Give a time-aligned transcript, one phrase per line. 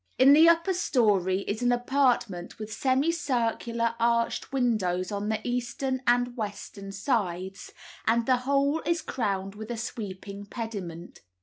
[0.17, 6.35] In the upper story is an apartment with semicircular arched windows on the eastern and
[6.35, 7.71] western sides,
[8.07, 11.19] and the whole is crowned with a sweeping pediment.